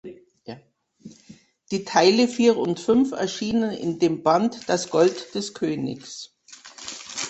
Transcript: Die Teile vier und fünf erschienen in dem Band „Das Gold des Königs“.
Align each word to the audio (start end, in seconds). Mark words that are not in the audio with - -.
Die 1.69 1.85
Teile 1.85 2.27
vier 2.27 2.57
und 2.57 2.79
fünf 2.79 3.11
erschienen 3.11 3.69
in 3.69 3.99
dem 3.99 4.23
Band 4.23 4.61
„Das 4.67 4.89
Gold 4.89 5.35
des 5.35 5.53
Königs“. 5.53 6.35